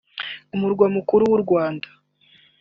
Umurwa 0.55 0.85
Mukuru 0.95 1.23
w’u 1.31 1.39
Rwanda 1.43 1.87